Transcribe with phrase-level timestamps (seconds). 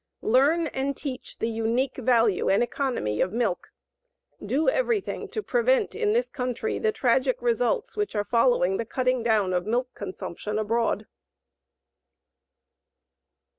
[0.23, 3.67] LEARN AND TEACH THE UNIQUE VALUE AND ECONOMY OF MILK.
[4.43, 9.21] DO EVERYTHING TO PREVENT IN THIS COUNTRY THE TRAGIC RESULTS WHICH ARE FOLLOWING THE CUTTING
[9.21, 11.05] DOWN OF MILK CONSUMPTION ABROAD.